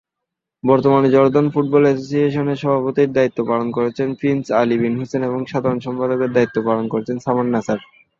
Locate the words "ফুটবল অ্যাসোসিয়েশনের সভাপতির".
1.53-3.09